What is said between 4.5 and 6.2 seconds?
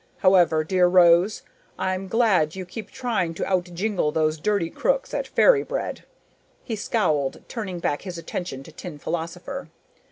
crooks at Fairy Bread."